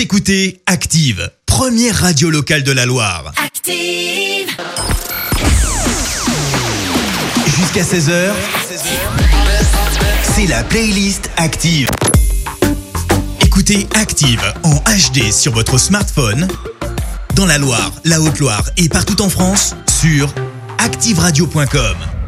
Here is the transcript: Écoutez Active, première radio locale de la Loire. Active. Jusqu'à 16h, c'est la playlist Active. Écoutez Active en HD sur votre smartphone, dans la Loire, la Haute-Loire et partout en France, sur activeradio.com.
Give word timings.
Écoutez 0.00 0.62
Active, 0.64 1.30
première 1.44 1.94
radio 1.94 2.30
locale 2.30 2.62
de 2.62 2.72
la 2.72 2.86
Loire. 2.86 3.34
Active. 3.36 4.48
Jusqu'à 7.44 7.82
16h, 7.82 8.30
c'est 10.22 10.46
la 10.46 10.64
playlist 10.64 11.30
Active. 11.36 11.86
Écoutez 13.44 13.86
Active 13.94 14.40
en 14.62 14.76
HD 14.76 15.30
sur 15.30 15.52
votre 15.52 15.76
smartphone, 15.76 16.48
dans 17.34 17.44
la 17.44 17.58
Loire, 17.58 17.92
la 18.06 18.22
Haute-Loire 18.22 18.70
et 18.78 18.88
partout 18.88 19.20
en 19.20 19.28
France, 19.28 19.76
sur 20.00 20.32
activeradio.com. 20.78 22.19